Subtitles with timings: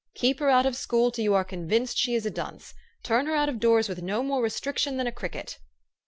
[0.15, 2.73] "Keep her out of school till you are convinced she is a dunce.
[3.03, 5.59] Turn her out of doors with no more restriction than a cricket."